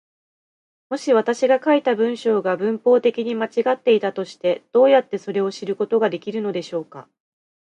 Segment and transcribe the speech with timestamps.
[0.89, 7.07] もし私が書いた文章が文法的に間違っていたとして、どうやってそれを知ることができるのでしょうか。